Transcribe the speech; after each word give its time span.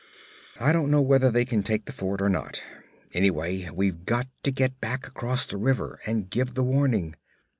'I 0.59 0.73
don't 0.73 0.89
know 0.89 1.03
whether 1.03 1.29
they 1.29 1.45
can 1.45 1.61
take 1.61 1.85
the 1.85 1.91
fort 1.91 2.23
or 2.23 2.27
not. 2.27 2.63
Anyway, 3.13 3.69
we've 3.71 4.03
got 4.03 4.25
to 4.41 4.49
get 4.51 4.81
back 4.81 5.05
across 5.05 5.45
the 5.45 5.57
river 5.57 5.99
and 6.07 6.27
give 6.27 6.55
the 6.55 6.63
warning. 6.63 7.15